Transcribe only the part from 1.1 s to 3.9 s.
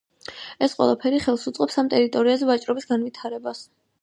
ხელს უწყობს ამ ტერიტორიაზე ვაჭრობის განვითარებას.